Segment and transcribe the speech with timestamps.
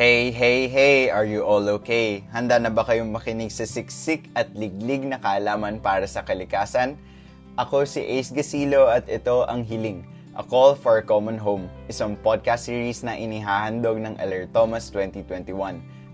[0.00, 1.12] Hey, hey, hey!
[1.12, 2.24] Are you all okay?
[2.32, 6.96] Handa na ba kayong makinig sa siksik at liglig na kaalaman para sa kalikasan?
[7.60, 10.00] Ako si Ace Gasilo at ito ang Hiling,
[10.32, 15.52] A Call for a Common Home, isang podcast series na inihahandog ng Alert Thomas 2021.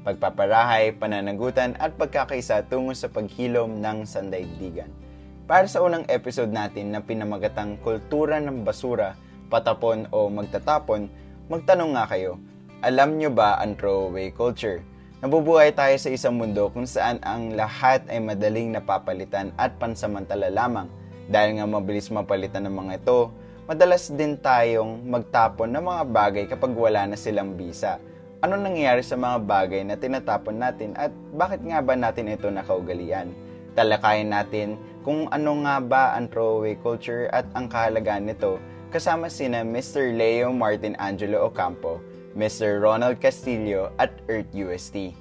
[0.03, 4.91] Pagpaparahay, pananagutan at pagkakaisa tungo sa paghilom ng sandaigdigan.
[5.47, 9.15] Para sa unang episode natin na pinamagatang Kultura ng Basura,
[9.47, 11.07] Patapon o Magtatapon,
[11.47, 12.43] magtanong nga kayo,
[12.85, 14.85] alam nyo ba ang throwaway culture?
[15.25, 20.85] Nabubuhay tayo sa isang mundo kung saan ang lahat ay madaling napapalitan at pansamantala lamang.
[21.25, 23.33] Dahil nga mabilis mapalitan ng mga ito,
[23.65, 27.97] madalas din tayong magtapon ng mga bagay kapag wala na silang bisa.
[28.45, 33.33] Ano nangyayari sa mga bagay na tinatapon natin at bakit nga ba natin ito nakaugalian?
[33.73, 38.61] Talakayin natin kung ano nga ba ang throwaway culture at ang kahalagaan nito
[38.93, 40.13] kasama sina Mr.
[40.13, 41.99] Leo Martin Angelo Ocampo,
[42.37, 42.85] Mr.
[42.85, 45.17] Ronald Castillo at Earth UST.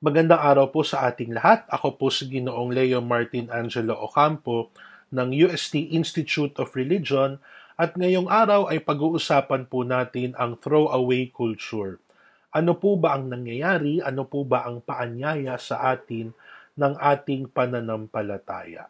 [0.00, 1.68] Magandang araw po sa ating lahat.
[1.68, 4.72] Ako po si Ginoong Leo Martin Angelo Ocampo
[5.12, 7.36] ng UST Institute of Religion
[7.76, 12.00] at ngayong araw ay pag-uusapan po natin ang throwaway culture.
[12.48, 14.00] Ano po ba ang nangyayari?
[14.00, 16.32] Ano po ba ang paanyaya sa atin
[16.72, 18.88] ng ating pananampalataya?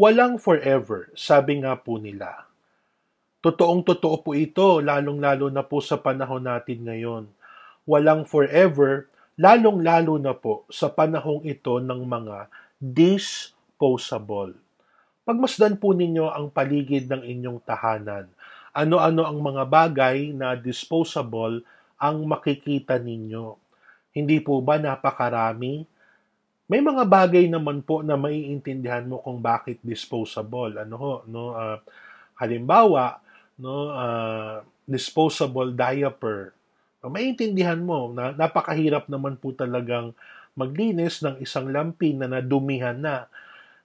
[0.00, 2.48] Walang forever, sabi nga po nila.
[3.46, 7.30] Totoong totoo po ito, lalong-lalo na po sa panahon natin ngayon.
[7.86, 9.06] Walang forever,
[9.38, 12.50] lalong-lalo na po sa panahong ito ng mga
[12.82, 14.50] disposable.
[15.22, 18.26] Pagmasdan po ninyo ang paligid ng inyong tahanan.
[18.74, 21.62] Ano-ano ang mga bagay na disposable
[22.02, 23.54] ang makikita ninyo.
[24.10, 25.86] Hindi po ba napakarami?
[26.66, 30.82] May mga bagay naman po na maiintindihan mo kung bakit disposable.
[30.82, 31.54] Ano ho, no?
[31.54, 31.78] Uh,
[32.42, 33.22] halimbawa,
[33.56, 36.52] no uh, disposable diaper.
[37.00, 40.16] So, maintindihan mo na napakahirap naman po talagang
[40.56, 43.28] maglinis ng isang lampin na nadumihan na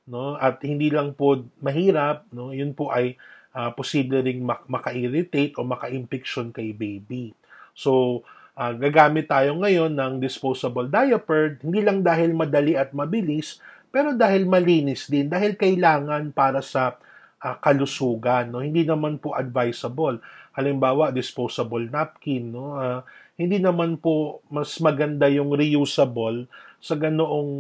[0.08, 0.40] no?
[0.40, 2.56] At hindi lang po mahirap no?
[2.56, 3.20] Yun po ay
[3.56, 7.36] uh, posible ring mak- maka-irritate o maka-infection kay baby.
[7.76, 8.24] So
[8.56, 13.60] uh, gagamit tayo ngayon ng disposable diaper hindi lang dahil madali at mabilis
[13.92, 16.96] pero dahil malinis din dahil kailangan para sa
[17.42, 18.62] uh, kalusugan no?
[18.62, 20.22] Hindi naman po advisable.
[20.54, 22.78] Halimbawa disposable napkin no?
[22.78, 23.02] Uh,
[23.36, 26.46] hindi naman po mas maganda yung reusable
[26.78, 27.52] sa ganoong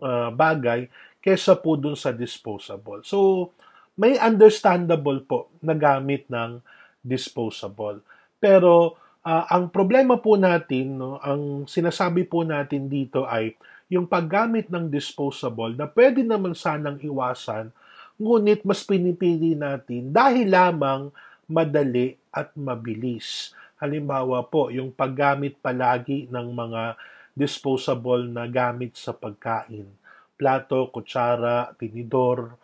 [0.00, 0.88] uh, bagay
[1.20, 3.04] kesa po dun sa disposable.
[3.04, 3.50] So
[3.98, 6.62] may understandable po na gamit ng
[7.02, 8.00] disposable.
[8.38, 8.96] Pero
[9.26, 11.18] uh, ang problema po natin no?
[11.20, 13.52] Ang sinasabi po natin dito ay
[13.88, 17.72] yung paggamit ng disposable na pwede naman sanang iwasan
[18.18, 21.14] ngunit mas pinipili natin dahil lamang
[21.46, 23.54] madali at mabilis.
[23.78, 26.98] Halimbawa po, yung paggamit palagi ng mga
[27.38, 29.86] disposable na gamit sa pagkain.
[30.34, 32.58] Plato, kutsara, tinidor,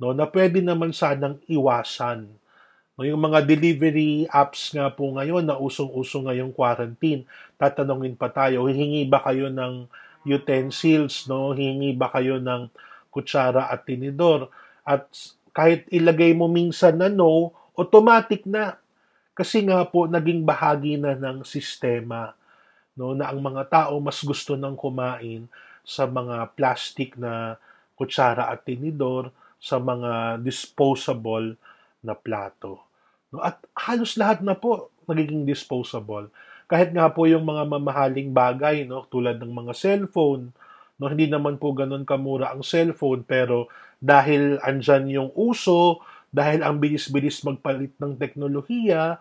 [0.00, 2.24] no, na pwede naman sanang iwasan.
[2.96, 7.28] No, yung mga delivery apps nga po ngayon na usong-uso ngayong quarantine,
[7.60, 9.84] tatanungin pa tayo, hihingi ba kayo ng
[10.24, 11.52] utensils, no?
[11.52, 12.72] Hihingi ba kayo ng
[13.12, 14.48] kutsara at tinidor?
[14.84, 15.08] At
[15.56, 18.76] kahit ilagay mo minsan na no, automatic na.
[19.34, 22.36] Kasi nga po, naging bahagi na ng sistema
[22.94, 25.50] no, na ang mga tao mas gusto nang kumain
[25.82, 27.58] sa mga plastic na
[27.98, 29.30] kutsara at tinidor,
[29.64, 31.56] sa mga disposable
[32.04, 32.84] na plato.
[33.32, 33.56] No, at
[33.88, 36.28] halos lahat na po nagiging disposable.
[36.68, 40.52] Kahit nga po yung mga mamahaling bagay, no, tulad ng mga cellphone,
[41.00, 43.72] no, hindi naman po ganun kamura ang cellphone, pero
[44.04, 49.16] dahil andyan yung uso, dahil ang bilis-bilis magpalit ng teknolohiya,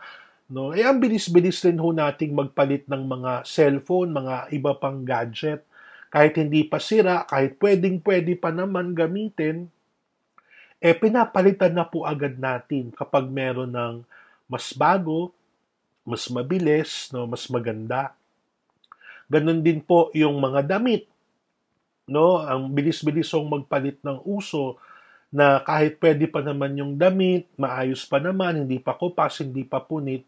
[0.51, 0.75] no?
[0.75, 5.63] Eh ang bilis-bilis rin ho nating magpalit ng mga cellphone, mga iba pang gadget.
[6.11, 9.71] Kahit hindi pa sira, kahit pwedeng-pwede pa naman gamitin,
[10.83, 13.95] eh pinapalitan na po agad natin kapag meron ng
[14.51, 15.31] mas bago,
[16.03, 18.11] mas mabilis, no, mas maganda.
[19.31, 21.07] Ganon din po yung mga damit
[22.09, 24.79] no, ang bilis-bilis song magpalit ng uso
[25.33, 29.81] na kahit pwede pa naman yung damit, maayos pa naman, hindi pa kupas, hindi pa
[29.81, 30.21] punit,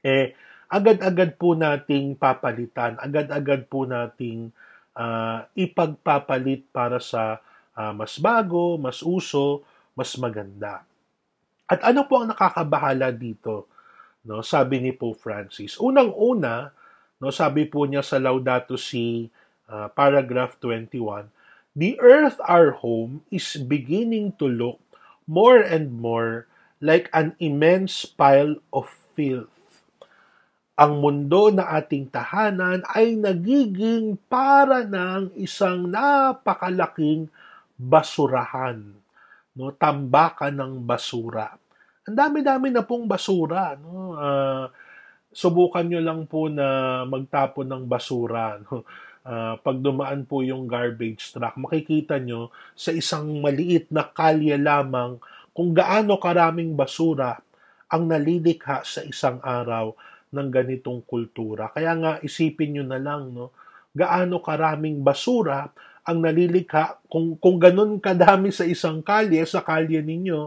[0.00, 0.32] eh,
[0.72, 4.48] agad-agad po nating papalitan, agad-agad po nating
[4.96, 7.44] uh, ipagpapalit para sa
[7.76, 9.60] uh, mas bago, mas uso,
[9.92, 10.80] mas maganda.
[11.68, 13.68] At ano po ang nakakabahala dito?
[14.24, 15.76] No, sabi ni Pope Francis.
[15.76, 16.72] Unang-una,
[17.20, 19.28] no, sabi po niya sa Laudato Si
[19.72, 21.32] uh, paragraph 21,
[21.72, 24.76] the earth our home is beginning to look
[25.24, 26.44] more and more
[26.84, 29.48] like an immense pile of filth.
[30.72, 37.28] ang mundo na ating tahanan ay nagiging para ng isang napakalaking
[37.76, 38.80] basurahan,
[39.52, 39.70] no?
[39.76, 41.54] tambakan ng basura.
[42.02, 43.78] Ang dami-dami na pong basura.
[43.78, 44.18] No?
[44.18, 44.66] Uh,
[45.30, 48.58] subukan nyo lang po na magtapon ng basura.
[48.66, 48.82] No?
[49.22, 55.22] Uh, pag dumaan po yung garbage truck, makikita nyo sa isang maliit na kalye lamang
[55.54, 57.38] kung gaano karaming basura
[57.86, 59.94] ang nalilikha sa isang araw
[60.32, 61.70] ng ganitong kultura.
[61.70, 63.52] Kaya nga isipin nyo na lang, no,
[63.92, 65.68] gaano karaming basura
[66.02, 70.40] ang nalilikha kung kung ganun kadami sa isang kalye, sa kalye ninyo,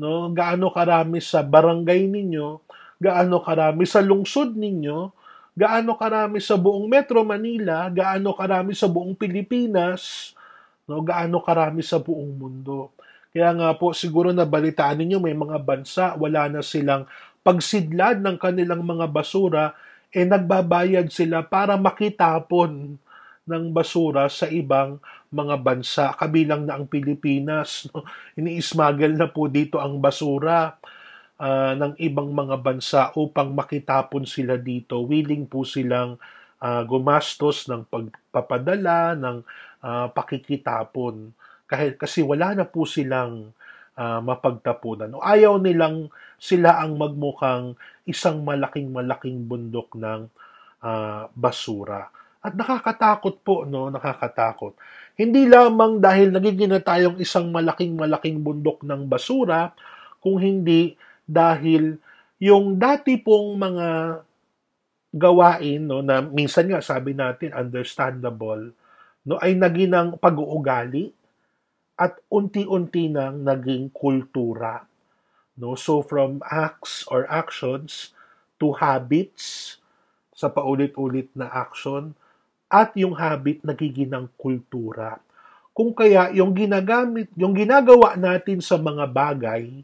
[0.00, 2.64] no, gaano karami sa barangay ninyo,
[2.96, 5.12] gaano karami sa lungsod ninyo,
[5.56, 10.36] gaano karami sa buong Metro Manila, gaano karami sa buong Pilipinas,
[10.84, 12.92] no, gaano karami sa buong mundo.
[13.32, 17.08] Kaya nga po siguro na balitaan ninyo may mga bansa wala na silang
[17.40, 19.72] pagsidlad ng kanilang mga basura,
[20.12, 23.00] eh nagbabayad sila para makitapon
[23.46, 25.00] ng basura sa ibang
[25.32, 27.86] mga bansa, kabilang na ang Pilipinas.
[27.94, 28.02] No?
[28.34, 30.76] Ini-smuggle na po dito ang basura
[31.40, 35.00] uh, ng ibang mga bansa upang makitapon sila dito.
[35.04, 36.16] Willing po silang
[36.60, 39.36] uh, gumastos ng pagpapadala, ng
[39.84, 41.32] uh, pakikitapon.
[41.66, 43.52] Kahit, kasi wala na po silang
[43.98, 45.10] uh, mapagtapunan.
[45.16, 47.74] O ayaw nilang sila ang magmukhang
[48.06, 50.28] isang malaking-malaking bundok ng
[50.84, 52.08] uh, basura.
[52.44, 53.90] At nakakatakot po, no?
[53.90, 54.78] Nakakatakot.
[55.18, 59.74] Hindi lamang dahil nagiging na tayong isang malaking-malaking bundok ng basura,
[60.22, 60.94] kung hindi
[61.26, 61.98] dahil
[62.38, 63.88] yung dati pong mga
[65.10, 68.70] gawain no na minsan nga sabi natin understandable
[69.26, 71.10] no ay naging ng pag-uugali
[71.96, 74.84] at unti-unti nang naging kultura.
[75.56, 75.74] No?
[75.74, 78.12] So from acts or actions
[78.60, 79.76] to habits
[80.36, 82.12] sa paulit-ulit na action
[82.68, 85.16] at yung habit nagiging ng kultura.
[85.72, 89.80] Kung kaya yung ginagamit, yung ginagawa natin sa mga bagay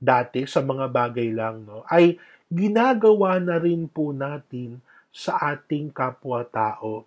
[0.00, 2.16] dati sa mga bagay lang no ay
[2.48, 4.80] ginagawa na rin po natin
[5.12, 7.06] sa ating kapwa-tao.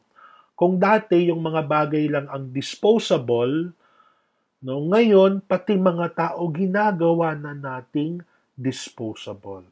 [0.53, 3.73] Kung dati yung mga bagay lang ang disposable,
[4.63, 8.23] No, ngayon, pati mga tao ginagawa na nating
[8.55, 9.67] disposable.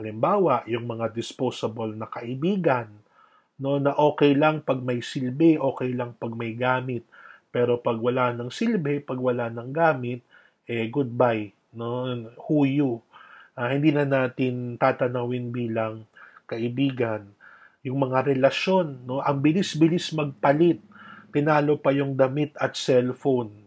[0.00, 2.88] Halimbawa, yung mga disposable na kaibigan,
[3.60, 7.04] no, na okay lang pag may silbi, okay lang pag may gamit.
[7.52, 10.24] Pero pag wala ng silbi, pag wala ng gamit,
[10.64, 12.06] eh goodbye, no,
[12.48, 12.92] who you.
[13.54, 16.06] Uh, hindi na natin tatanawin bilang
[16.46, 17.28] kaibigan.
[17.86, 20.80] Yung mga relasyon, no, ang bilis-bilis magpalit.
[21.30, 23.60] Pinalo pa yung damit at cellphone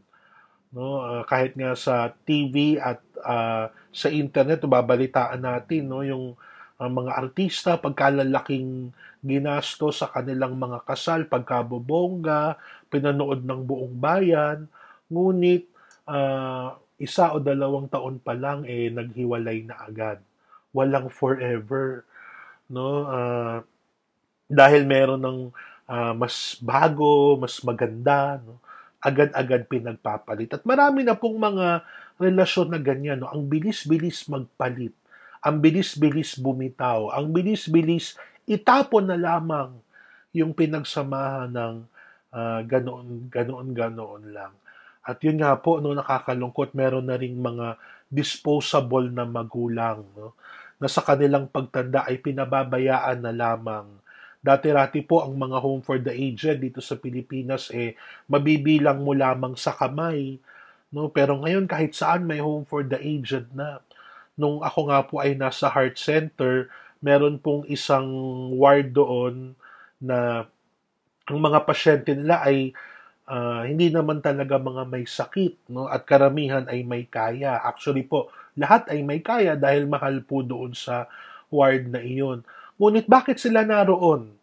[0.74, 6.34] no uh, kahit nga sa TV at uh, sa internet babalitaan natin no yung
[6.82, 8.90] uh, mga artista pagkalalaking
[9.22, 12.58] ginasto sa kanilang mga kasal pagkabobongga
[12.90, 14.66] pinanood ng buong bayan
[15.14, 15.70] ngunit
[16.10, 16.74] uh,
[17.04, 20.24] isa o dalawang taon pa lang eh naghiwalay na agad
[20.72, 22.08] walang forever
[22.72, 23.60] no uh,
[24.48, 25.40] dahil meron ng
[25.92, 28.64] uh, mas bago mas maganda no
[29.04, 30.56] agad-agad pinagpapalit.
[30.56, 31.84] At marami na pong mga
[32.16, 33.20] relasyon na ganyan.
[33.20, 33.30] No?
[33.30, 34.96] Ang bilis-bilis magpalit.
[35.44, 37.12] Ang bilis-bilis bumitaw.
[37.12, 38.16] Ang bilis-bilis
[38.48, 39.76] itapon na lamang
[40.32, 41.76] yung pinagsamahan ng
[42.32, 44.56] uh, ganoon, ganoon, ganoon lang.
[45.04, 47.76] At yun nga po, no, nakakalungkot, meron na ring mga
[48.08, 50.36] disposable na magulang no,
[50.80, 54.04] na sa kanilang pagtanda ay pinababayaan na lamang
[54.44, 57.96] Dati-rati po ang mga home for the aged dito sa Pilipinas eh
[58.28, 60.36] mabibilang mo lamang sa kamay.
[60.92, 61.08] No?
[61.08, 63.80] Pero ngayon kahit saan may home for the aged na.
[64.36, 66.68] Nung ako nga po ay nasa heart center,
[67.00, 68.04] meron pong isang
[68.60, 69.56] ward doon
[70.04, 70.44] na
[71.24, 72.76] ang mga pasyente nila ay
[73.28, 75.88] uh, hindi naman talaga mga may sakit no?
[75.88, 77.60] At karamihan ay may kaya.
[77.64, 81.10] Actually po lahat ay may kaya dahil mahal po doon sa
[81.50, 82.46] ward na iyon.
[82.78, 84.34] Ngunit bakit sila naroon?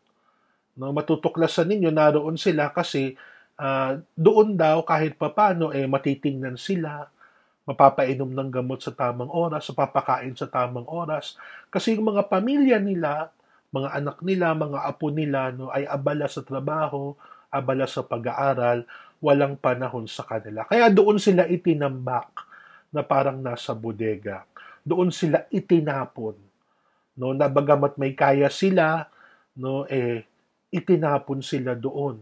[0.79, 3.19] No, matutuklasan ninyo naroon sila kasi
[3.61, 7.05] uh, doon daw kahit papano eh matitingnan sila,
[7.69, 11.37] mapapainom ng gamot sa tamang oras, mapapakain sa tamang oras.
[11.69, 13.29] Kasi yung mga pamilya nila,
[13.71, 17.15] mga anak nila, mga apo nila no ay abala sa trabaho,
[17.51, 18.87] abala sa pag-aaral,
[19.21, 20.65] walang panahon sa kanila.
[20.65, 22.31] Kaya doon sila itinambak
[22.91, 24.47] na parang nasa bodega.
[24.83, 26.35] Doon sila itinapon
[27.21, 29.05] no na bagamat may kaya sila
[29.61, 30.25] no eh
[30.73, 32.17] itinapon sila doon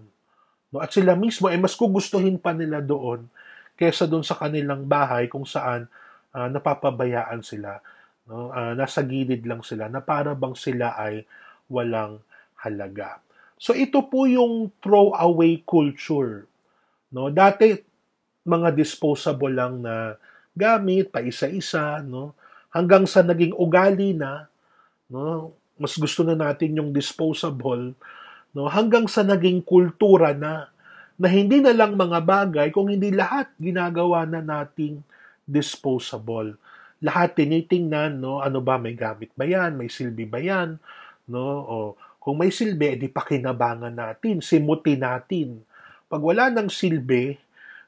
[0.75, 3.31] no at sila mismo eh mas gugustuhin pa nila doon
[3.79, 5.87] kaysa doon sa kanilang bahay kung saan
[6.35, 7.79] uh, napapabayaan sila
[8.27, 11.23] no uh, nasa gilid lang sila na para bang sila ay
[11.71, 12.19] walang
[12.59, 13.23] halaga.
[13.59, 16.47] So ito po yung throw-away culture.
[17.11, 17.29] No?
[17.29, 17.75] Dati,
[18.47, 20.15] mga disposable lang na
[20.55, 22.35] gamit, pa isa-isa, no?
[22.73, 24.49] hanggang sa naging ugali na,
[25.11, 25.53] no?
[25.79, 27.95] mas gusto na natin yung disposable,
[28.57, 28.67] no?
[28.67, 30.71] hanggang sa naging kultura na,
[31.19, 35.03] na hindi na lang mga bagay, kung hindi lahat ginagawa na nating
[35.47, 36.55] disposable.
[36.99, 38.43] Lahat tinitingnan, no?
[38.43, 40.79] ano ba, may gamit ba yan, may silbi ba yan,
[41.31, 41.47] no?
[41.63, 41.77] o
[42.29, 45.65] kung may silbi, edi pakinabangan natin, simuti natin.
[46.13, 47.33] Pag wala ng silbi,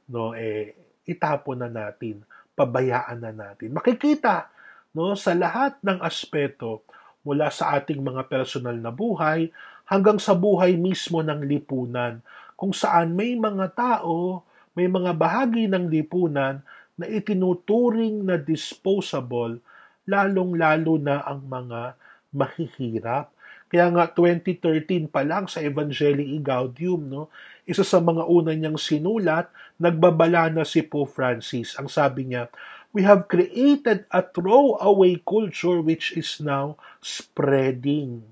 [0.09, 0.73] no, eh,
[1.05, 2.25] itapon na natin,
[2.57, 3.69] pabayaan na natin.
[3.77, 4.49] Makikita
[4.97, 6.89] no, sa lahat ng aspeto
[7.21, 9.53] mula sa ating mga personal na buhay
[9.85, 12.25] hanggang sa buhay mismo ng lipunan
[12.57, 14.41] kung saan may mga tao,
[14.73, 16.65] may mga bahagi ng lipunan
[16.97, 19.61] na itinuturing na disposable
[20.09, 21.93] lalong-lalo na ang mga
[22.33, 23.29] mahihirap
[23.71, 27.31] kaya nga 2013 pa lang sa Evangelii Gaudium, no,
[27.63, 29.47] isa sa mga una niyang sinulat,
[29.79, 31.79] nagbabala na si Pope Francis.
[31.79, 32.51] Ang sabi niya,
[32.91, 38.27] we have created a throwaway culture which is now spreading.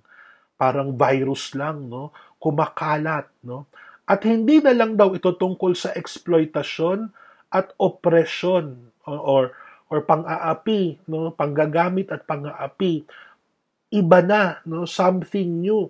[0.58, 2.10] Parang virus lang, no?
[2.42, 3.70] Kumakalat, no?
[4.10, 7.14] At hindi na lang daw ito tungkol sa exploitasyon
[7.54, 9.44] at oppression or or,
[9.86, 11.30] or pang-aapi, no?
[11.30, 13.06] Panggagamit at pang-aapi
[13.88, 15.88] iba na, no, something new.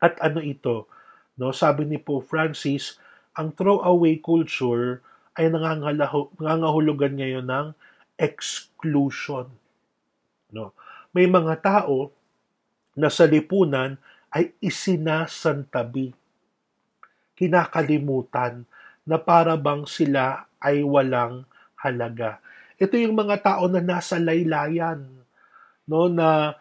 [0.00, 0.88] At ano ito?
[1.36, 2.96] No, sabi ni Pope Francis,
[3.36, 5.04] ang throwaway culture
[5.36, 7.66] ay nangangahulugan ngayon ng
[8.20, 9.48] exclusion.
[10.52, 10.76] No.
[11.16, 12.12] May mga tao
[12.96, 13.96] na sa lipunan
[14.30, 16.12] ay isinasantabi.
[17.36, 18.68] Kinakalimutan
[19.08, 21.48] na para bang sila ay walang
[21.80, 22.38] halaga.
[22.76, 25.04] Ito yung mga tao na nasa laylayan,
[25.88, 26.56] no, na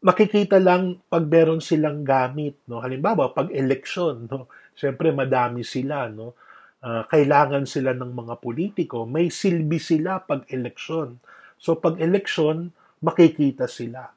[0.00, 2.80] makikita lang pag meron silang gamit, no?
[2.80, 4.48] Halimbawa, pag eleksyon, no?
[4.72, 6.36] Siyempre madami sila, no?
[6.80, 11.20] Uh, kailangan sila ng mga politiko, may silbi sila pag eleksyon.
[11.60, 12.72] So pag eleksyon,
[13.04, 14.08] makikita sila.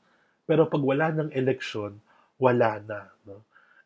[0.48, 2.00] Pero pag wala ng eleksyon,
[2.40, 3.44] wala na, no?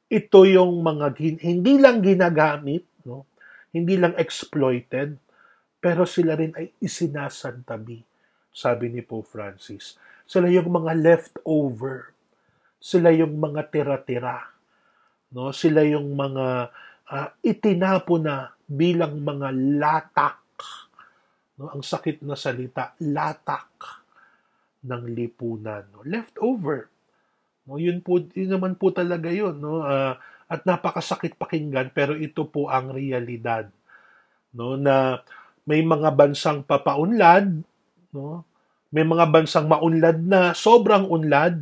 [0.08, 3.26] Ito yung mga hindi lang ginagamit, no?
[3.74, 5.18] Hindi lang exploited,
[5.82, 8.06] pero sila rin ay isinasantabi,
[8.54, 12.12] sabi ni Pope Francis sila yung mga leftover.
[12.78, 14.44] Sila yung mga tira-tira.
[15.32, 15.56] No?
[15.56, 16.70] Sila yung mga
[17.08, 20.44] uh, itinapo na bilang mga latak.
[21.58, 21.72] No?
[21.72, 23.72] Ang sakit na salita, latak
[24.84, 25.88] ng lipunan.
[25.96, 26.04] No?
[26.04, 26.92] Leftover.
[27.64, 27.80] No?
[27.80, 29.56] Yun, po, yun naman po talaga yun.
[29.58, 29.82] No?
[29.82, 33.72] Uh, at napakasakit pakinggan pero ito po ang realidad.
[34.52, 34.76] No?
[34.76, 35.24] Na
[35.68, 37.52] may mga bansang papaunlad,
[38.16, 38.47] no?
[38.88, 41.60] May mga bansang maunlad na, sobrang unlad,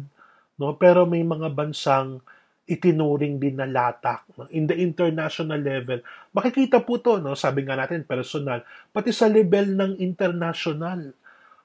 [0.61, 0.77] no?
[0.77, 2.21] pero may mga bansang
[2.65, 4.49] itinuring din na latak no?
[4.53, 6.01] in the international level.
[6.33, 7.33] Makikita po to, no?
[7.33, 8.61] sabi nga natin, personal,
[8.93, 11.13] pati sa level ng international.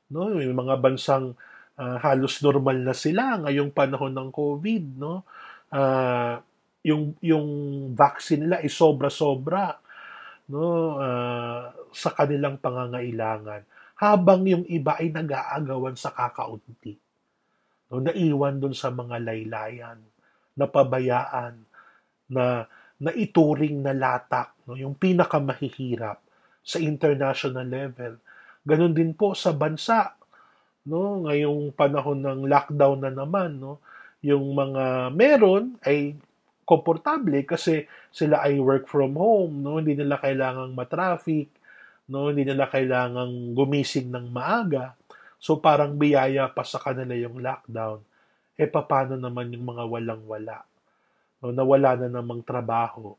[0.09, 0.33] No?
[0.33, 1.37] May mga bansang
[1.76, 4.85] uh, halos normal na sila ngayong panahon ng COVID.
[4.97, 5.25] No?
[5.69, 6.40] Uh,
[6.85, 7.49] yung, yung
[7.93, 9.76] vaccine nila ay sobra-sobra
[10.49, 10.97] no?
[10.97, 13.62] Uh, sa kanilang pangangailangan
[14.00, 16.97] habang yung iba ay nag-aagawan sa kakaunti.
[17.92, 20.00] No, naiwan dun sa mga laylayan,
[20.57, 21.69] napabayaan,
[22.30, 22.64] na
[22.97, 26.16] naituring na latak, no, yung pinakamahihirap
[26.64, 28.16] sa international level.
[28.64, 30.16] Ganon din po sa bansa,
[30.88, 33.85] no, ngayong panahon ng lockdown na naman, no,
[34.25, 36.16] yung mga meron ay
[36.64, 41.50] komportable kasi sila ay work from home, no, hindi nila kailangang matraffic,
[42.11, 44.99] no hindi nila kailangang gumising ng maaga.
[45.38, 48.02] So parang biyaya pa sa kanila yung lockdown.
[48.59, 50.67] Eh paano naman yung mga walang-wala
[51.40, 53.17] no nawala na namang trabaho.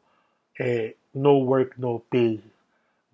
[0.56, 2.38] Eh no work no pay.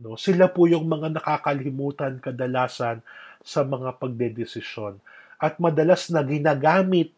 [0.03, 2.99] No sila po yung mga nakakalimutan kadalasan
[3.41, 4.99] sa mga pagdedesisyon.
[5.39, 7.15] At madalas na ginagamit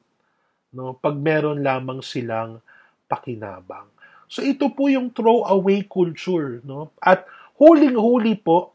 [0.70, 2.62] no pag meron lamang silang
[3.10, 3.90] pakinabang.
[4.30, 6.94] So ito po yung throw away culture no?
[7.02, 7.26] At
[7.60, 8.74] huling-huli po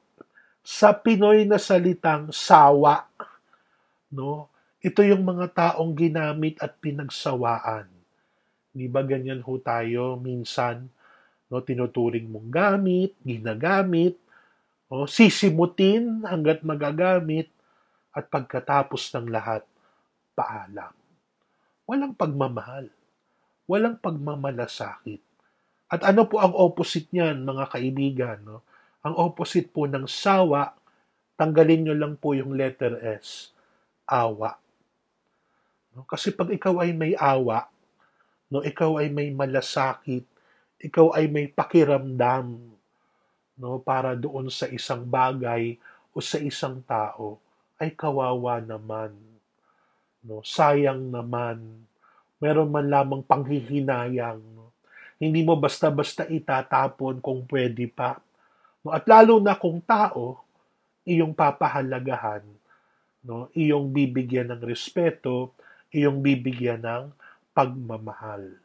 [0.60, 3.08] sa Pinoy na salitang sawa.
[4.12, 4.52] No?
[4.84, 7.88] Ito yung mga taong ginamit at pinagsawaan.
[8.68, 10.84] Di ba ganyan ho tayo minsan?
[11.48, 14.20] No, tinuturing mong gamit, ginagamit,
[14.92, 17.48] o sisimutin hanggat magagamit,
[18.14, 19.64] at pagkatapos ng lahat,
[20.36, 20.92] paalam.
[21.88, 22.88] Walang pagmamahal.
[23.66, 25.22] Walang pagmamalasakit.
[25.88, 28.38] At ano po ang opposite niyan, mga kaibigan?
[28.44, 28.62] No?
[29.04, 30.73] Ang opposite po ng sawa,
[31.37, 33.52] tanggalin nyo lang po yung letter S.
[34.08, 34.56] Awa.
[35.92, 36.08] No?
[36.08, 37.68] Kasi pag ikaw ay may awa,
[38.49, 40.25] no, ikaw ay may malasakit,
[40.80, 42.56] ikaw ay may pakiramdam
[43.61, 45.76] no, para doon sa isang bagay
[46.16, 47.37] o sa isang tao,
[47.76, 49.12] ay kawawa naman.
[50.25, 51.61] No, sayang naman.
[52.40, 54.40] Meron man lamang panghihinayang.
[54.56, 54.73] No?
[55.20, 58.16] Hindi mo basta-basta itatapon kung pwede pa.
[58.84, 60.44] No, at lalo na kung tao,
[61.08, 62.44] iyong papahalagahan,
[63.24, 65.56] no, iyong bibigyan ng respeto,
[65.88, 67.04] iyong bibigyan ng
[67.56, 68.60] pagmamahal.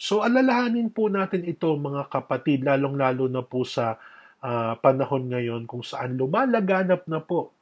[0.00, 3.96] So alalahanin po natin ito mga kapatid, lalong-lalo na po sa
[4.44, 7.56] uh, panahon ngayon kung saan lumalaganap na po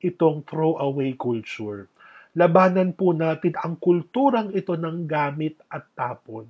[0.00, 1.88] itong throwaway culture.
[2.32, 6.48] Labanan po natin ang kulturang ito ng gamit at tapon.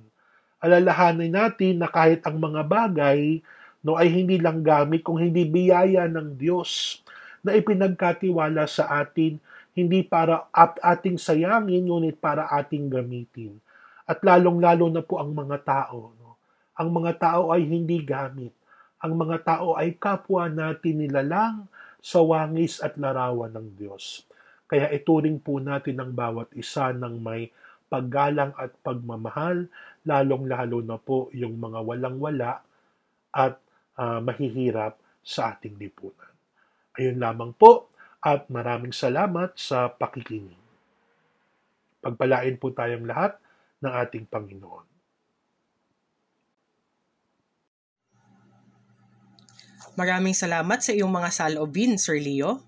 [0.63, 3.43] Alalahanin natin na kahit ang mga bagay
[3.83, 7.03] no, ay hindi lang gamit kung hindi biyaya ng Diyos
[7.43, 9.37] na ipinagkatiwala sa atin
[9.73, 13.57] hindi para at ating sayangin, ngunit para ating gamitin.
[14.05, 16.13] At lalong-lalo na po ang mga tao.
[16.13, 16.37] No?
[16.77, 18.53] Ang mga tao ay hindi gamit.
[19.01, 21.65] Ang mga tao ay kapwa natin nilalang
[21.99, 24.23] sa wangis at larawan ng Diyos.
[24.69, 27.49] Kaya ituring po natin ang bawat isa ng may
[27.89, 29.69] paggalang at pagmamahal,
[30.05, 32.61] lalong-lalo na po yung mga walang-wala
[33.33, 33.57] at
[33.97, 36.31] uh, mahihirap sa ating lipunan.
[36.99, 37.89] Ayun lamang po
[38.21, 40.59] at maraming salamat sa pakikinig.
[42.03, 43.39] Pagpalain po tayong lahat
[43.79, 44.85] ng ating Panginoon.
[49.93, 52.65] Maraming salamat sa iyong mga saloobin, Sir Leo.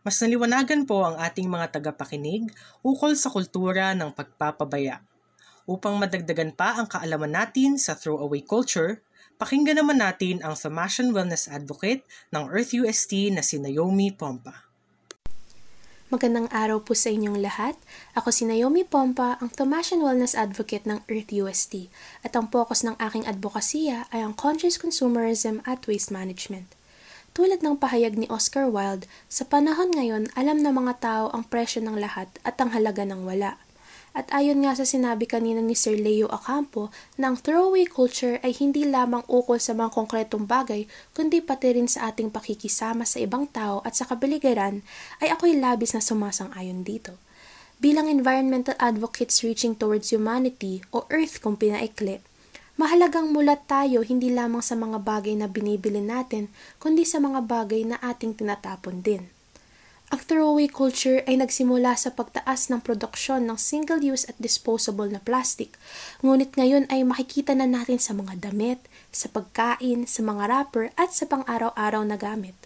[0.00, 2.48] Mas naliwanagan po ang ating mga tagapakinig
[2.80, 5.02] ukol sa kultura ng pagpapabaya.
[5.68, 9.02] Upang madagdagan pa ang kaalaman natin sa throwaway culture,
[9.40, 14.68] pakinggan naman natin ang Thamasian Wellness Advocate ng Earth UST na si Naomi Pompa.
[16.12, 17.72] Magandang araw po sa inyong lahat.
[18.12, 21.88] Ako si Naomi Pompa, ang Thomasian Wellness Advocate ng Earth UST
[22.20, 26.76] at ang focus ng aking advokasya ay ang conscious consumerism at waste management.
[27.32, 31.80] Tulad ng pahayag ni Oscar Wilde, sa panahon ngayon alam ng mga tao ang presyo
[31.80, 33.56] ng lahat at ang halaga ng wala.
[34.10, 38.82] At ayon nga sa sinabi kanina ni Sir Leo Acampo na throwaway culture ay hindi
[38.82, 43.78] lamang ukol sa mga konkretong bagay, kundi pati rin sa ating pakikisama sa ibang tao
[43.86, 44.82] at sa kabiligaran,
[45.22, 47.14] ay ako'y labis na sumasang-ayon dito.
[47.78, 52.18] Bilang environmental advocates reaching towards humanity o Earth kung pinaikli,
[52.76, 56.50] mahalagang mulat tayo hindi lamang sa mga bagay na binibili natin,
[56.82, 59.39] kundi sa mga bagay na ating tinatapon din.
[60.10, 65.78] Ang throwaway culture ay nagsimula sa pagtaas ng produksyon ng single-use at disposable na plastic.
[66.26, 68.82] Ngunit ngayon ay makikita na natin sa mga damit,
[69.14, 72.58] sa pagkain, sa mga wrapper at sa pang-araw-araw na gamit.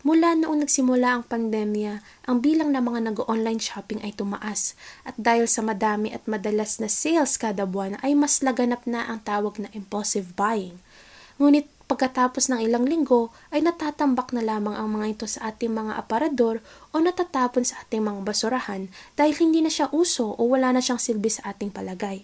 [0.00, 4.72] Mula noong nagsimula ang pandemya, ang bilang ng mga nag-online shopping ay tumaas
[5.04, 9.20] at dahil sa madami at madalas na sales kada buwan ay mas laganap na ang
[9.20, 10.80] tawag na impulsive buying.
[11.36, 15.98] Ngunit Pagkatapos ng ilang linggo ay natatambak na lamang ang mga ito sa ating mga
[15.98, 16.62] aparador
[16.94, 18.86] o natatapon sa ating mga basurahan
[19.18, 22.22] dahil hindi na siya uso o wala na siyang silbi sa ating palagay.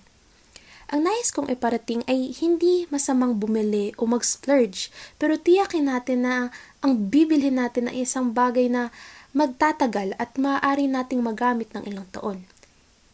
[0.95, 7.11] Ang nais kong iparating ay hindi masamang bumili o mag-splurge pero tiyakin natin na ang
[7.11, 8.95] bibilhin natin ay isang bagay na
[9.35, 12.47] magtatagal at maaari nating magamit ng ilang taon.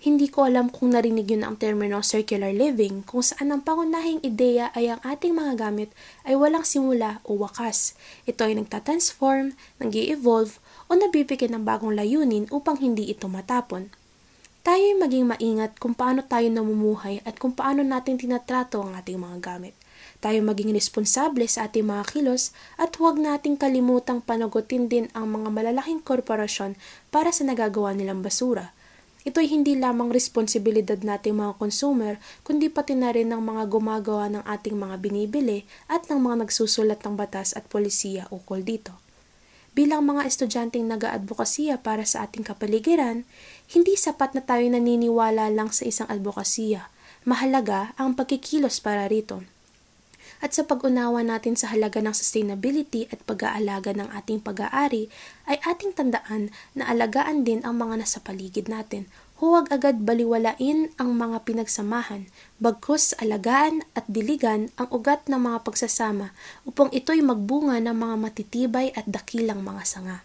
[0.02, 4.74] Hindi ko alam kung narinig yun ang termino circular living kung saan ang pangunahing ideya
[4.74, 5.94] ay ang ating mga gamit
[6.26, 7.94] ay walang simula o wakas.
[8.26, 10.58] Ito ay nagtatransform, nag evolve
[10.90, 13.94] o nabibigyan ng bagong layunin upang hindi ito matapon.
[14.66, 19.22] Tayo ay maging maingat kung paano tayo namumuhay at kung paano natin tinatrato ang ating
[19.22, 19.78] mga gamit.
[20.18, 25.46] Tayo maging responsable sa ating mga kilos at huwag nating kalimutang panagutin din ang mga
[25.54, 26.74] malalaking korporasyon
[27.14, 28.74] para sa nagagawa nilang basura
[29.22, 34.42] Ito'y hindi lamang responsibilidad nating mga consumer, kundi pati na rin ng mga gumagawa ng
[34.42, 38.98] ating mga binibili at ng mga nagsusulat ng batas at polisiya ukol dito.
[39.78, 43.22] Bilang mga estudyanteng nag-aadvokasya para sa ating kapaligiran,
[43.70, 46.90] hindi sapat na tayo naniniwala lang sa isang advokasya.
[47.22, 49.46] Mahalaga ang pagkikilos para rito
[50.42, 55.06] at sa pag-unawa natin sa halaga ng sustainability at pag-aalaga ng ating pag-aari,
[55.46, 59.06] ay ating tandaan na alagaan din ang mga nasa paligid natin.
[59.38, 66.34] Huwag agad baliwalain ang mga pinagsamahan, bagkus alagaan at diligan ang ugat ng mga pagsasama
[66.66, 70.18] upang ito'y magbunga ng mga matitibay at dakilang mga sanga.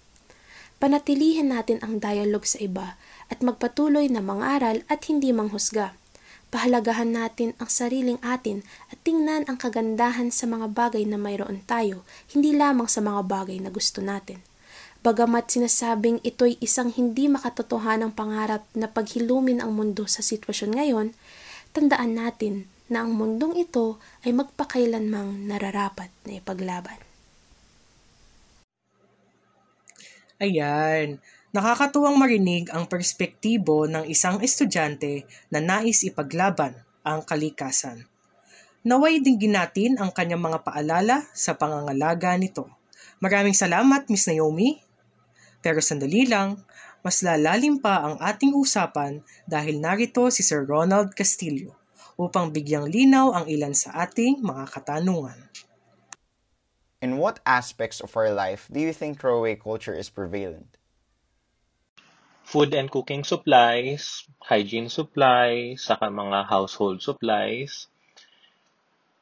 [0.78, 3.02] Panatilihin natin ang dialog sa iba
[3.34, 5.98] at magpatuloy na mangaral at hindi manghusga
[6.48, 12.08] Pahalagahan natin ang sariling atin at tingnan ang kagandahan sa mga bagay na mayroon tayo,
[12.32, 14.40] hindi lamang sa mga bagay na gusto natin.
[15.04, 21.08] Bagamat sinasabing ito'y isang hindi makatotohanang pangarap na paghilumin ang mundo sa sitwasyon ngayon,
[21.76, 27.00] tandaan natin na ang mundong ito ay magpakailanmang nararapat na ipaglaban.
[30.40, 31.20] Ayan,
[31.58, 38.06] nakakatuwang marinig ang perspektibo ng isang estudyante na nais ipaglaban ang kalikasan.
[38.86, 42.70] Naway dinggin natin ang kanyang mga paalala sa pangangalaga nito.
[43.18, 44.78] Maraming salamat, Miss Naomi.
[45.58, 46.62] Pero sandali lang,
[47.02, 51.74] mas lalalim pa ang ating usapan dahil narito si Sir Ronald Castillo
[52.22, 55.42] upang bigyang linaw ang ilan sa ating mga katanungan.
[57.02, 60.77] In what aspects of our life do you think throwaway culture is prevalent?
[62.48, 67.92] Food and cooking supplies, hygiene supplies, saka mga household supplies.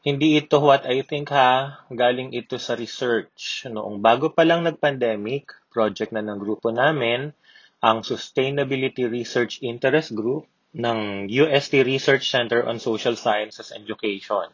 [0.06, 3.66] Hindi ito what I think ha, galing ito sa research.
[3.66, 7.34] Noong bago pa lang nag-pandemic, project na ng grupo namin,
[7.82, 10.46] ang Sustainability Research Interest Group
[10.78, 14.54] ng UST Research Center on Social Sciences and Education.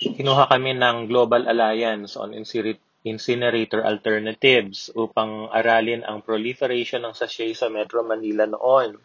[0.00, 2.32] Kinuha kami ng Global Alliance on
[3.02, 8.98] Incinerator Alternatives upang aralin ang proliferation ng sachet sa Metro Manila noon.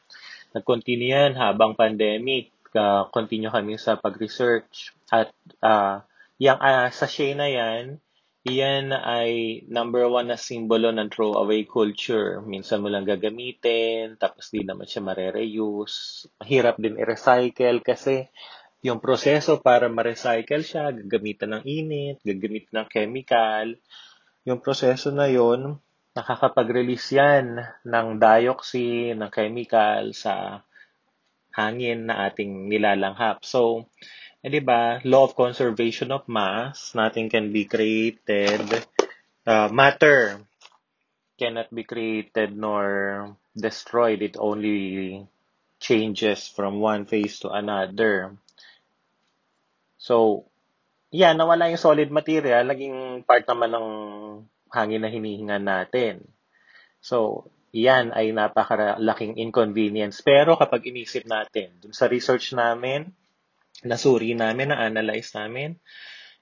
[0.54, 4.94] Nag-continue yan habang pandemic uh, continue kami sa pag-research.
[5.10, 5.34] At
[5.66, 6.06] uh,
[6.38, 7.98] yung uh, sachet na yan,
[8.48, 12.40] yan ay number one na simbolo ng throwaway culture.
[12.46, 16.32] Minsan mo lang gagamitin, tapos di naman siya mare-reuse.
[16.40, 18.30] Mahirap din i-recycle kasi
[18.86, 23.68] yung proseso para ma-recycle siya, gagamitan ng init, gagamitan ng chemical.
[24.46, 25.82] Yung proseso na yon
[26.18, 30.66] nakakapag-release yan ng dioxin, ng chemical sa
[31.54, 33.46] hangin na ating nilalanghap.
[33.46, 33.86] So,
[34.42, 38.66] eh, di ba, law of conservation of mass, nothing can be created.
[39.46, 40.42] Uh, matter
[41.38, 44.26] cannot be created nor destroyed.
[44.26, 45.22] It only
[45.78, 48.34] changes from one phase to another.
[49.98, 50.46] So,
[51.10, 53.88] yeah, nawala yung solid material, naging part naman ng
[54.70, 56.26] hangin na hinihinga natin.
[57.02, 60.24] So, yan ay napakalaking inconvenience.
[60.24, 63.12] Pero kapag inisip natin, dun sa research namin,
[63.86, 65.78] nasuri namin, na-analyze namin,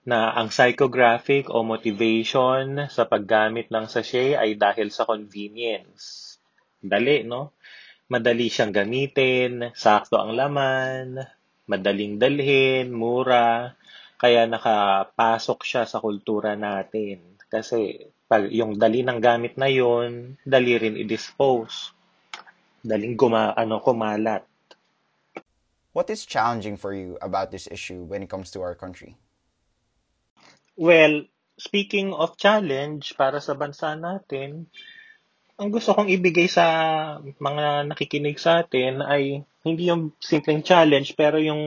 [0.06, 6.38] na ang psychographic o motivation sa paggamit ng sachet ay dahil sa convenience.
[6.78, 7.58] Dali, no?
[8.06, 11.26] Madali siyang gamitin, sakto ang laman,
[11.66, 13.74] madaling dalhin, mura,
[14.16, 17.38] kaya nakapasok siya sa kultura natin.
[17.46, 21.94] Kasi pag yung dali ng gamit na yon, dali rin i-dispose.
[22.86, 24.46] Daling guma, ano, kumalat.
[25.96, 29.16] What is challenging for you about this issue when it comes to our country?
[30.76, 31.24] Well,
[31.56, 34.68] speaking of challenge para sa bansa natin,
[35.56, 36.66] ang gusto kong ibigay sa
[37.40, 41.64] mga nakikinig sa atin ay hindi yung simpleng challenge pero yung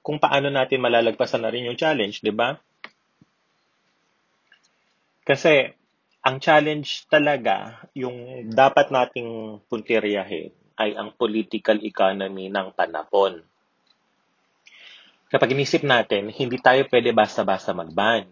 [0.00, 2.56] kung paano natin malalagpasan na rin yung challenge, di ba?
[5.26, 5.66] Kasi
[6.22, 13.42] ang challenge talaga, yung dapat nating puntiryahin ay ang political economy ng panapon.
[15.26, 18.30] Kapag inisip natin, hindi tayo pwede basta-basta mag-ban.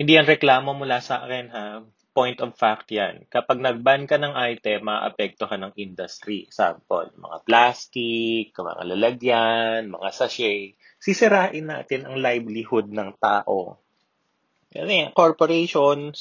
[0.00, 1.84] Hindi yan reklamo mula sa akin ha.
[2.16, 3.28] Point of fact yan.
[3.28, 6.48] Kapag nag-ban ka ng item, maapektuhan ng industry.
[6.48, 10.80] Example, mga plastic, mga lalagyan, mga sachet.
[10.96, 13.84] Sisirain natin ang livelihood ng tao
[14.76, 16.18] kasi corporations,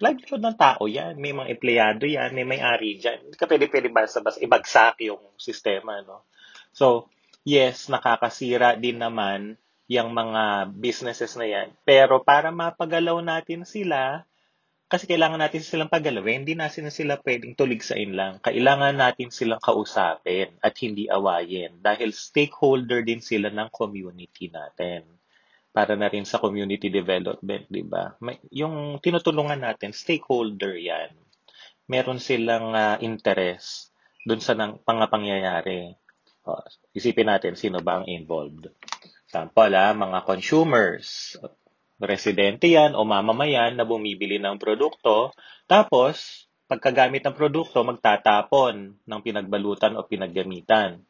[0.00, 1.20] livelihood ng tao yan.
[1.20, 3.28] May mga empleyado yan, may may-ari dyan.
[3.28, 6.00] Hindi ka pwede-pwede basta-basta ibagsak yung sistema.
[6.00, 6.24] No?
[6.72, 7.10] So,
[7.44, 11.68] yes, nakakasira din naman yung mga businesses na yan.
[11.84, 14.27] Pero para mapagalaw natin sila,
[14.88, 18.40] kasi kailangan natin silang pagalawin, hindi natin sila pwedeng tuligsain lang.
[18.40, 25.04] Kailangan natin silang kausapin at hindi awayin dahil stakeholder din sila ng community natin
[25.76, 28.16] para na rin sa community development, di ba?
[28.48, 31.12] Yung tinutulungan natin, stakeholder yan.
[31.84, 33.92] Meron silang uh, interest
[34.24, 35.92] dun sa nang, pangapangyayari.
[36.48, 36.64] O,
[36.96, 38.72] isipin natin sino ba ang involved.
[39.28, 41.36] Sample, ah, mga consumers,
[41.98, 45.34] residente yan o mamamayan na bumibili ng produkto,
[45.66, 51.00] tapos pagkagamit ng produkto, magtatapon ng pinagbalutan o pinaggamitan.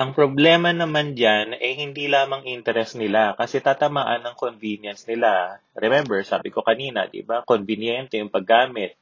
[0.00, 5.60] Ang problema naman dyan, eh hindi lamang interest nila kasi tatamaan ng convenience nila.
[5.76, 8.96] Remember, sabi ko kanina, di ba, convenient yung paggamit.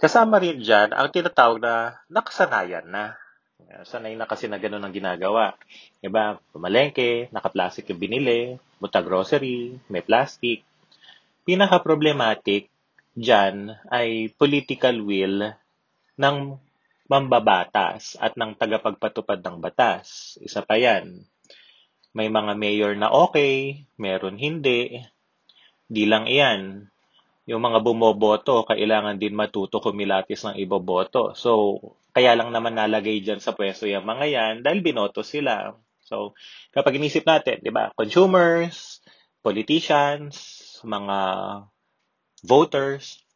[0.00, 3.20] Kasama rin dyan ang tinatawag na nakasanayan na.
[3.84, 5.58] Sanay na kasi na ganun ang ginagawa.
[6.00, 6.40] Diba?
[6.54, 10.64] Pumalengke, naka-plastic yung binili, buta grocery, may plastic.
[11.48, 12.68] pinaka-problematic
[13.16, 15.56] dyan ay political will
[16.20, 16.36] ng
[17.08, 20.36] mambabatas at ng tagapagpatupad ng batas.
[20.44, 21.24] Isa pa yan.
[22.12, 25.00] May mga mayor na okay, meron hindi.
[25.88, 26.84] Di lang iyan.
[27.48, 31.32] Yung mga bumoboto, kailangan din matuto kumilatis ng iboboto.
[31.32, 31.80] So,
[32.12, 35.72] kaya lang naman nalagay dyan sa pwesto yung mga yan dahil binoto sila.
[36.08, 36.32] So,
[36.72, 39.04] kapag inisip natin, di ba, consumers,
[39.44, 40.40] politicians,
[40.80, 41.18] mga
[42.48, 43.28] voters,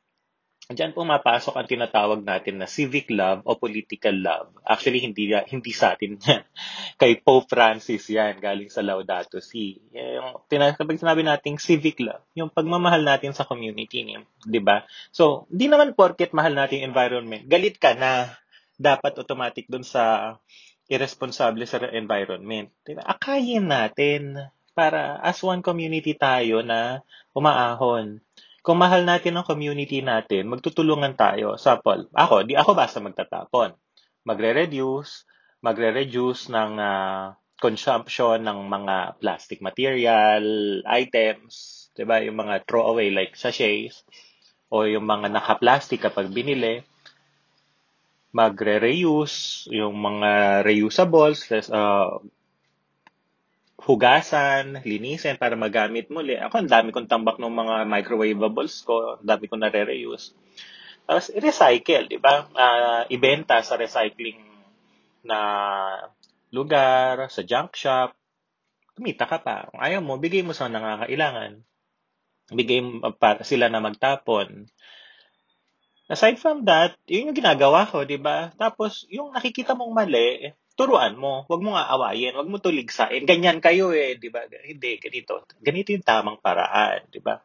[0.73, 4.49] Diyan pumapasok ang tinatawag natin na civic love o political love.
[4.65, 6.43] Actually, hindi, hindi sa atin yan.
[7.01, 9.77] Kay Pope Francis yan, galing sa Laudato Si.
[9.93, 14.07] Yung, kapag sinabi nating civic love, yung pagmamahal natin sa community,
[14.47, 14.87] di ba?
[15.13, 18.33] So, di naman porket mahal natin environment, galit ka na
[18.81, 20.35] dapat automatic dun sa
[20.91, 22.71] irresponsible sa environment.
[22.83, 23.03] Diba?
[23.07, 24.39] Akayin natin
[24.73, 27.05] para as one community tayo na
[27.37, 28.21] umaahon.
[28.63, 31.59] Kung mahal natin ang community natin, magtutulungan tayo.
[31.59, 33.75] Sample, ako, di ako basta magtatapon.
[34.23, 35.27] Magre-reduce,
[35.67, 40.43] magre-reduce ng uh, consumption ng mga plastic material,
[40.87, 42.19] items, 'di ba?
[42.23, 44.03] Yung mga throwaway like sachets
[44.73, 46.83] o yung mga naka-plastic kapag binili,
[48.33, 52.17] magre-reuse, yung mga reusables, uh,
[53.83, 56.41] hugasan, linisin para magamit muli.
[56.41, 60.33] Ako, ang dami kong tambak ng mga microwavables ko, ang dami kong nare-reuse.
[61.05, 62.47] Tapos, recycle, di ba?
[62.57, 64.39] Uh, ibenta sa recycling
[65.27, 65.39] na
[66.55, 68.15] lugar, sa junk shop.
[68.97, 69.69] Kumita ka pa.
[69.69, 71.61] Kung ayaw mo, bigay mo sa nangangailangan.
[72.53, 74.69] Bigay mo para sila na magtapon.
[76.11, 78.51] Aside from that, yun yung ginagawa ko, di ba?
[78.59, 81.47] Tapos, yung nakikita mong mali, turuan mo.
[81.47, 82.35] Huwag mo nga awayin.
[82.35, 83.23] Huwag mo tuligsain.
[83.23, 84.43] Ganyan kayo eh, di ba?
[84.45, 85.47] Hindi, ganito.
[85.63, 87.39] Ganito yung tamang paraan, di ba?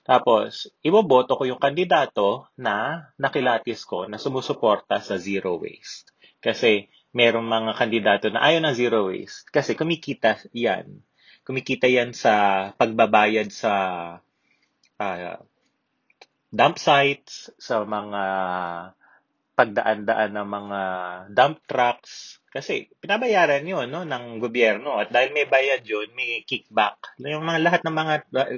[0.00, 6.10] Tapos, iboboto ko yung kandidato na nakilatis ko na sumusuporta sa zero waste.
[6.40, 9.46] Kasi, merong mga kandidato na ayaw ng zero waste.
[9.50, 11.02] Kasi kumikita yan.
[11.44, 13.72] Kumikita yan sa pagbabayad sa
[14.96, 15.36] uh,
[16.50, 18.22] dump sites, sa mga
[19.54, 20.80] pagdaan-daan ng mga
[21.30, 26.98] dump trucks, kasi pinabayaran yun no, ng gobyerno at dahil may bayad yun, may kickback.
[27.22, 28.14] Yung mga lahat ng mga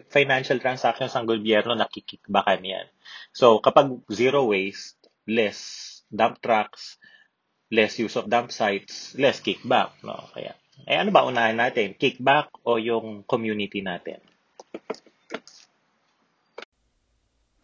[0.09, 2.89] financial transactions ng gobyerno nakikickbackan yan.
[3.37, 4.97] So kapag zero waste,
[5.29, 6.97] less dump trucks,
[7.69, 9.93] less use of dump sites, less kickback.
[10.01, 10.25] No?
[10.33, 10.57] Kaya,
[10.89, 11.93] eh ano ba unahin natin?
[11.93, 14.25] Kickback o yung community natin?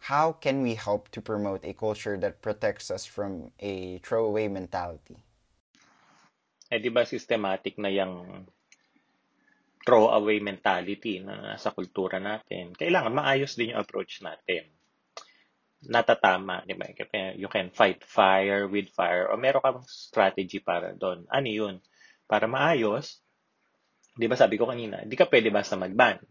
[0.09, 5.21] How can we help to promote a culture that protects us from a throwaway mentality?
[6.69, 8.45] eh di ba systematic na yung
[9.81, 12.77] throw-away mentality na nasa kultura natin.
[12.77, 14.69] Kailangan maayos din yung approach natin.
[15.89, 16.85] Natatama, di ba?
[17.33, 21.25] You can fight fire with fire o meron kang strategy para doon.
[21.33, 21.75] Ano yun?
[22.29, 23.17] Para maayos,
[24.13, 26.21] di ba sabi ko kanina, di ka pwede basta mag-ban.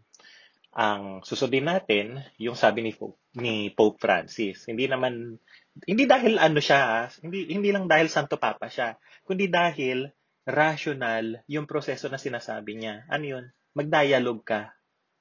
[0.78, 5.34] Ang susundin natin, yung sabi ni Pope, ni Pope Francis, hindi naman
[5.82, 8.94] hindi dahil ano siya, hindi hindi lang dahil Santo Papa siya,
[9.26, 10.06] kundi dahil
[10.46, 13.04] rational yung proseso na sinasabi niya.
[13.10, 13.44] Ano yun?
[13.74, 14.70] Mag-dialogue ka.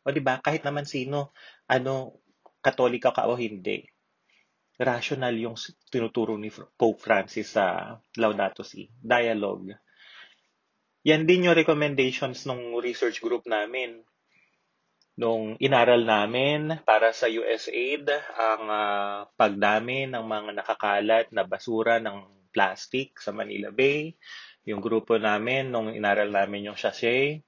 [0.06, 1.36] O di ba kahit naman sino,
[1.68, 2.22] ano,
[2.62, 3.82] katolika ka o hindi,
[4.78, 5.58] rational yung
[5.90, 8.88] tinuturo ni Pope Francis sa Laudato Si.
[8.94, 9.74] Dialogue.
[11.04, 14.06] Yan din yung recommendations ng research group namin.
[15.18, 18.06] Nung inaral namin para sa USAID
[18.38, 24.14] ang uh, pagdami ng mga nakakalat na basura ng plastic sa Manila Bay,
[24.68, 27.42] yung grupo namin, nung inaral namin yung sachet,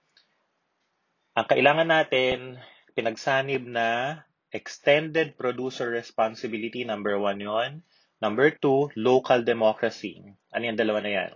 [1.38, 2.58] ang kailangan natin,
[2.98, 4.18] pinagsanib na
[4.50, 7.72] extended producer responsibility, number one yon.
[8.20, 10.20] Number two, local democracy.
[10.52, 11.32] Ano yung dalawa na yan?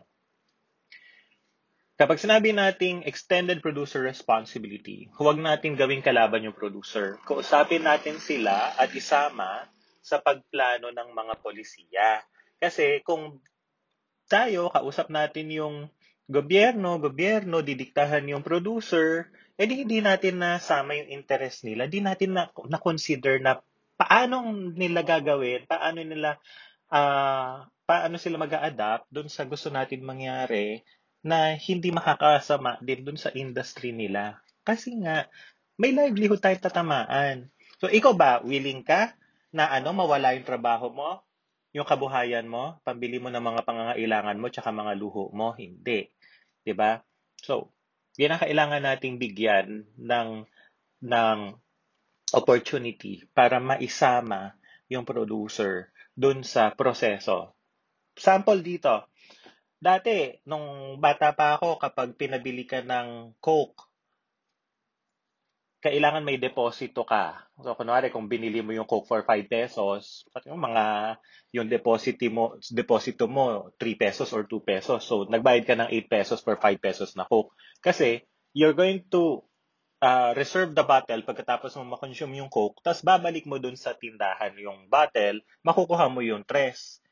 [2.04, 7.16] Kapag sinabi nating extended producer responsibility, huwag natin gawing kalaban yung producer.
[7.24, 9.72] Kausapin natin sila at isama
[10.04, 12.20] sa pagplano ng mga polisiya.
[12.60, 13.40] Kasi kung
[14.28, 15.76] tayo, kausap natin yung
[16.28, 21.88] gobyerno, gobyerno, didiktahan yung producer, edi hindi natin nasama yung interest nila.
[21.88, 23.64] Hindi natin na, na-consider na
[23.96, 26.36] paano nila gagawin, paano nila,
[26.92, 30.84] uh, paano sila mag adapt doon sa gusto natin mangyari
[31.24, 34.44] na hindi makakasama din doon sa industry nila.
[34.68, 35.32] Kasi nga,
[35.80, 37.48] may livelihood tayo tatamaan.
[37.80, 39.16] So, ikaw ba, willing ka
[39.56, 41.24] na ano, mawala yung trabaho mo?
[41.74, 46.06] yung kabuhayan mo, pambili mo ng mga pangangailangan mo, tsaka mga luho mo, hindi.
[46.06, 46.62] ba?
[46.62, 46.92] Diba?
[47.42, 47.74] So,
[48.16, 50.46] yan ang kailangan nating bigyan ng,
[51.02, 51.40] ng
[52.38, 54.54] opportunity para maisama
[54.86, 57.58] yung producer dun sa proseso.
[58.14, 59.10] Sample dito.
[59.84, 63.92] Dati, nung bata pa ako, kapag pinabili ka ng Coke,
[65.84, 67.52] kailangan may deposito ka.
[67.60, 71.20] So, kunwari, kung binili mo yung Coke for 5 pesos, yung mga,
[71.52, 75.04] yung deposito mo, deposito mo, 3 pesos or 2 pesos.
[75.04, 77.52] So, nagbayad ka ng 8 pesos for 5 pesos na Coke.
[77.84, 78.24] Kasi,
[78.56, 79.44] you're going to
[80.00, 84.56] uh, reserve the bottle pagkatapos mo makonsume yung Coke, tapos babalik mo dun sa tindahan
[84.56, 87.03] yung bottle, makukuha mo yung tres.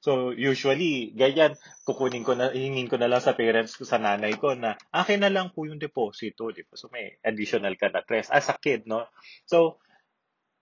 [0.00, 4.32] So, usually, ganyan, kukunin ko na, hingin ko na lang sa parents ko, sa nanay
[4.40, 6.74] ko na, akin na lang po yung deposito, di ba?
[6.80, 9.04] So, may additional ka na tres as a kid, no?
[9.44, 9.76] So,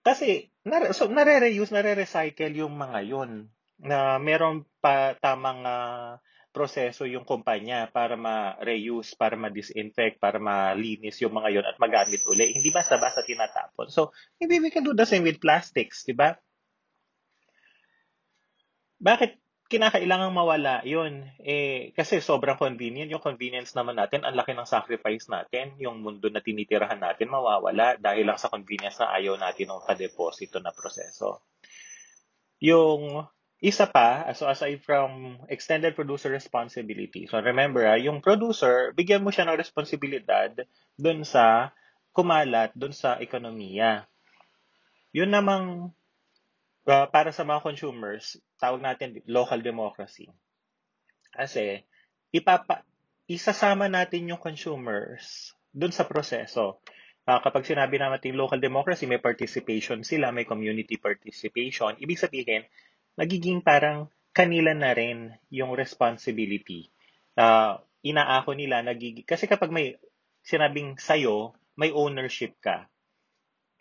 [0.03, 3.47] kasi, nare, so, nare-reuse, nare-recycle yung mga yun
[3.79, 11.31] na meron pa tamang uh, proseso yung kumpanya para ma-reuse, para ma-disinfect, para malinis yung
[11.31, 12.51] mga yon at magamit uli.
[12.51, 13.87] Hindi basta-basta tinatapon.
[13.87, 16.35] So, maybe we can do the same with plastics, di ba?
[18.99, 19.39] Bakit
[19.71, 21.23] kinakailangang mawala yun?
[21.39, 23.07] Eh, kasi sobrang convenient.
[23.07, 25.77] Yung convenience naman natin, ang laki ng sacrifice natin.
[25.79, 30.59] Yung mundo na tinitirahan natin, mawawala dahil lang sa convenience na ayaw natin ng kadeposito
[30.59, 31.45] na proseso.
[32.59, 33.23] Yung
[33.63, 39.35] isa pa, so aside from extended producer responsibility, so remember, ah, yung producer, bigyan mo
[39.35, 40.51] siya ng responsibilidad
[40.95, 41.75] dun sa
[42.15, 44.07] kumalat, dun sa ekonomiya.
[45.11, 45.91] Yun namang
[46.89, 50.25] uh, para sa mga consumers, tawag natin local democracy.
[51.29, 51.85] Kasi
[52.33, 52.81] ipapa
[53.29, 56.81] isasama natin yung consumers dun sa proseso.
[57.29, 61.93] Uh, kapag sinabi natin local democracy, may participation sila, may community participation.
[62.01, 62.65] Ibig sabihin,
[63.13, 66.89] nagiging parang kanila na rin yung responsibility.
[67.37, 69.93] Uh, inaako nila, nagiging, kasi kapag may
[70.41, 72.89] sinabing sayo, may ownership ka.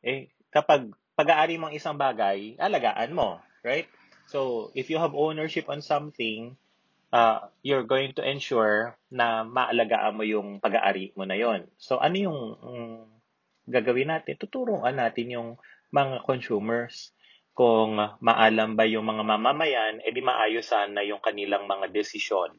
[0.04, 3.90] Eh, kapag pag-aari mong isang bagay, alagaan mo, right?
[4.30, 6.54] So, if you have ownership on something,
[7.10, 11.66] uh, you're going to ensure na maalagaan mo yung pag-aari mo na yon.
[11.74, 13.02] So, ano yung um,
[13.66, 14.38] gagawin natin?
[14.38, 15.48] Tuturuan natin yung
[15.90, 17.10] mga consumers
[17.58, 22.54] kung maalam ba yung mga mamamayan, edi maayos sana yung kanilang mga desisyon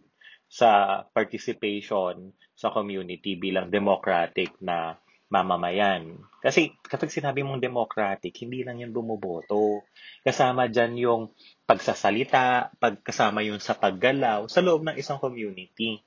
[0.51, 6.17] sa participation sa community bilang democratic na mamamayan.
[6.41, 9.85] Kasi kapag sinabi mong democratic, hindi lang yan bumuboto.
[10.25, 11.21] Kasama dyan yung
[11.69, 16.01] pagsasalita, pagkasama yung sa paggalaw sa loob ng isang community.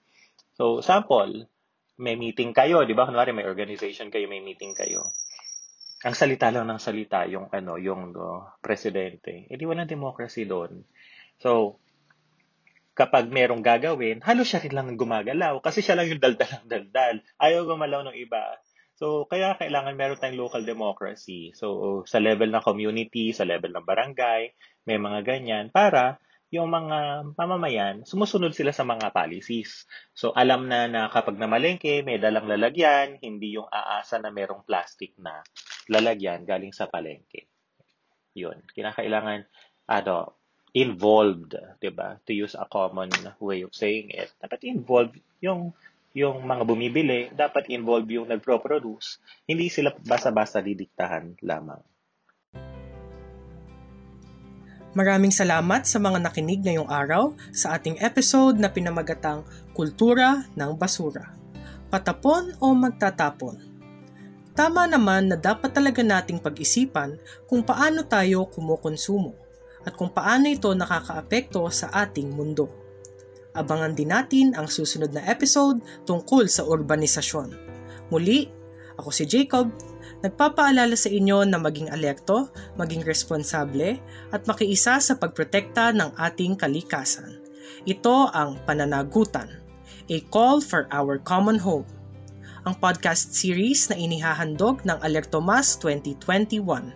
[0.59, 1.47] So, sample,
[2.03, 3.07] may meeting kayo, di ba?
[3.07, 5.15] Kunwari may organization kayo, may meeting kayo.
[6.03, 9.47] Ang salita lang ng salita, yung ano, yung uh, presidente.
[9.47, 10.83] Eh di walang democracy doon.
[11.39, 11.79] So,
[12.99, 17.17] kapag merong gagawin, halos siya rin lang gumagalaw kasi siya lang yung daldal ng daldal.
[17.39, 18.59] Ayaw gumalaw ng iba.
[19.03, 21.51] So, kaya kailangan meron tayong local democracy.
[21.59, 24.55] So, sa level ng community, sa level ng barangay,
[24.87, 26.23] may mga ganyan para
[26.55, 29.91] yung mga mamamayan, sumusunod sila sa mga policies.
[30.15, 35.19] So, alam na na kapag namalengke, may dalang lalagyan, hindi yung aasa na merong plastic
[35.19, 35.43] na
[35.91, 37.51] lalagyan galing sa palengke.
[38.39, 38.63] Yun.
[38.71, 39.51] Kinakailangan,
[39.91, 40.39] ano,
[40.73, 42.17] involved, 'di ba?
[42.25, 43.13] To use a common
[43.45, 44.33] way of saying it.
[44.41, 45.77] Dapat involved yung
[46.13, 49.21] yung mga bumibili, dapat involve yung nagpro-produce.
[49.49, 51.81] Hindi sila basta-basta didiktahan lamang.
[54.93, 59.41] Maraming salamat sa mga nakinig ngayong araw sa ating episode na pinamagatang
[59.73, 61.33] Kultura ng Basura.
[61.89, 63.57] Patapon o magtatapon?
[64.53, 67.17] Tama naman na dapat talaga nating pag-isipan
[67.49, 69.33] kung paano tayo kumukonsumo
[69.81, 72.82] at kung paano ito nakakaapekto sa ating mundo.
[73.53, 77.53] Abangan din natin ang susunod na episode tungkol sa urbanisasyon.
[78.09, 78.49] Muli,
[78.97, 79.69] ako si Jacob,
[80.25, 82.49] nagpapaalala sa inyo na maging alekto,
[82.81, 84.01] maging responsable,
[84.33, 87.45] at makiisa sa pagprotekta ng ating kalikasan.
[87.85, 89.53] Ito ang Pananagutan,
[90.09, 91.85] a call for our common home.
[92.65, 96.95] Ang podcast series na inihahandog ng Alertomas 2021.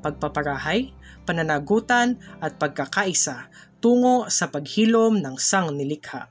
[0.00, 0.96] Pagpaparahay,
[1.28, 6.28] pananagutan at pagkakaisa tungo sa paghilom ng sang nilikha.